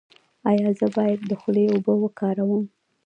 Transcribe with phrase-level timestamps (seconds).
[0.49, 2.63] ایا زه باید د خولې اوبه وکاروم؟